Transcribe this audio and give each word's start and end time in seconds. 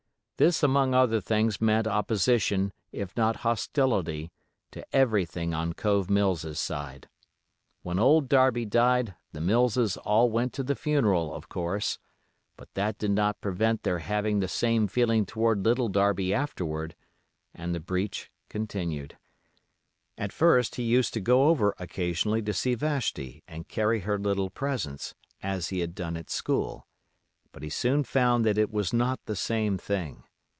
This 0.37 0.63
among 0.63 0.95
other 0.95 1.21
things 1.21 1.61
meant 1.61 1.85
opposition, 1.85 2.73
if 2.91 3.15
not 3.15 3.35
hostility, 3.45 4.31
to 4.71 4.83
everything 4.91 5.53
on 5.53 5.73
Cove 5.73 6.09
Mills's 6.09 6.59
side. 6.59 7.07
When 7.83 7.99
old 7.99 8.27
Darby 8.27 8.65
died 8.65 9.13
the 9.33 9.39
Millses 9.39 9.97
all 9.97 10.31
went 10.31 10.51
to 10.53 10.63
the 10.63 10.73
funeral, 10.73 11.31
of 11.31 11.47
course; 11.47 11.99
but 12.57 12.73
that 12.73 12.97
did 12.97 13.11
not 13.11 13.39
prevent 13.39 13.83
their 13.83 13.99
having 13.99 14.39
the 14.39 14.47
same 14.47 14.87
feeling 14.87 15.27
toward 15.27 15.63
Little 15.63 15.89
Darby 15.89 16.33
afterward, 16.33 16.95
and 17.53 17.75
the 17.75 17.79
breach 17.79 18.31
continued. 18.49 19.19
At 20.17 20.33
first 20.33 20.73
he 20.73 20.81
used 20.81 21.13
to 21.13 21.21
go 21.21 21.49
over 21.49 21.75
occasionally 21.77 22.41
to 22.41 22.51
see 22.55 22.73
Vashti 22.73 23.43
and 23.47 23.67
carry 23.67 23.99
her 23.99 24.17
little 24.17 24.49
presents, 24.49 25.13
as 25.43 25.69
he 25.69 25.81
had 25.81 25.93
done 25.93 26.17
at 26.17 26.31
school; 26.31 26.87
but 27.51 27.61
he 27.61 27.69
soon 27.69 28.03
found 28.03 28.43
that 28.43 28.57
it 28.57 28.71
was 28.71 28.91
not 28.91 29.19
the 29.25 29.35
same 29.35 29.77
thing. 29.77 30.23